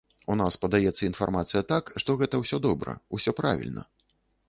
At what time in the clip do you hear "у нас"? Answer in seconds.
0.35-0.55